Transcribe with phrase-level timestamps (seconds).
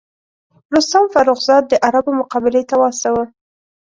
[0.73, 3.25] رستم فرُخ زاد د عربو مقابلې ته واستاوه.